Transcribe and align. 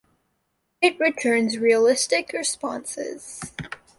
It 0.81 0.99
returns 0.99 1.59
realistic 1.59 2.31
responses 2.33 3.39